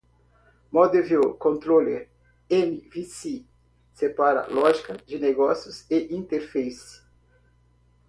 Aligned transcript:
Model-View-Controller 0.71 2.09
(MVC) 2.49 3.45
separa 3.93 4.47
lógica 4.47 4.97
de 4.97 5.19
negócio 5.19 5.71
e 5.91 6.15
interface. 6.15 7.03